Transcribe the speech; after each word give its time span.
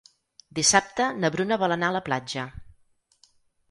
Dissabte 0.59 1.11
na 1.19 1.31
Bruna 1.37 1.61
vol 1.67 1.79
anar 1.79 1.93
a 1.93 1.97
la 2.01 2.05
platja. 2.11 2.51